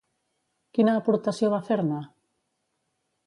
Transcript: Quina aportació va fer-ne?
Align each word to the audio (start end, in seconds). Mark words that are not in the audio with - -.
Quina 0.77 0.95
aportació 1.01 1.51
va 1.55 1.61
fer-ne? 1.69 1.99